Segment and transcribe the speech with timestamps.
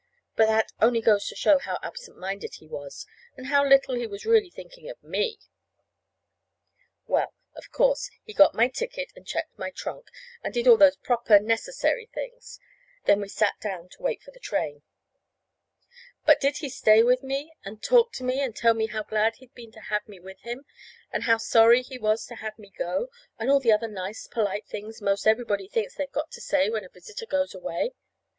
[0.35, 3.05] But that only goes to show how absent minded he was,
[3.37, 5.37] and how little he was really thinking of me!
[7.05, 10.07] Well, of course, he got my ticket and checked my trunk,
[10.43, 12.59] and did all those proper, necessary things;
[13.05, 14.81] then we sat down to wait for the train.
[16.25, 19.35] But did he stay with me and talk to me and tell me how glad
[19.35, 20.65] he had been to have me with him,
[21.11, 24.65] and how sorry he was to have me go, and all the other nice, polite
[24.65, 27.93] things 'most everybody thinks they've got to say when a visitor goes away?